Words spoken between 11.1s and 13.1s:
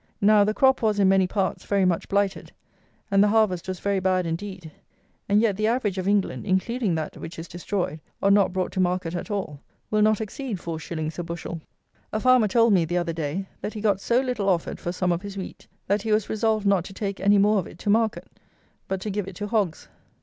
a bushel. A farmer told me, the